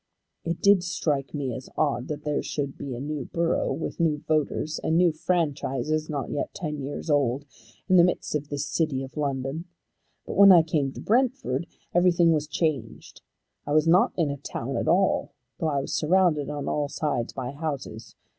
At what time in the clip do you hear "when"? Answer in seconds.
10.37-10.51